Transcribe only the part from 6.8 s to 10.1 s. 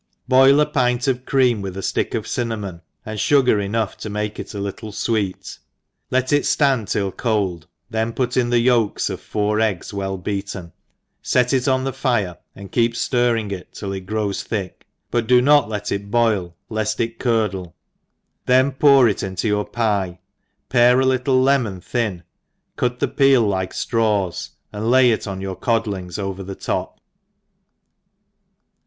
till cold, then put in the yolks of four eggs